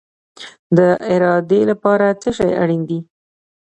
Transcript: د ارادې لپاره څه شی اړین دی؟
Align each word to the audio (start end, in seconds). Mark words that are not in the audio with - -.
د 0.77 0.79
ارادې 1.13 1.61
لپاره 1.71 2.05
څه 2.21 2.29
شی 2.37 2.49
اړین 2.61 2.81
دی؟ 2.89 2.99